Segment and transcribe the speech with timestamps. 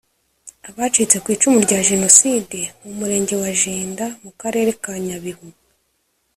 [0.69, 5.47] Abacitse ku icumu rya Jenoside mu murenge wa Jenda mu karere ka Nyabihu